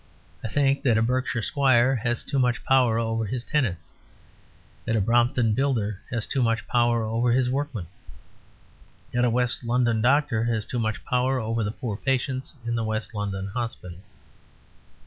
[0.43, 3.93] I think that a Berkshire squire has too much power over his tenants;
[4.83, 7.85] that a Brompton builder has too much power over his workmen;
[9.13, 12.83] that a West London doctor has too much power over the poor patients in the
[12.83, 13.99] West London Hospital.